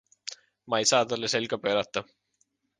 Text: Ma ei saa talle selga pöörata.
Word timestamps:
Ma 0.69 0.75
ei 0.79 0.87
saa 0.91 1.03
talle 1.09 1.29
selga 1.33 1.57
pöörata. 1.63 1.99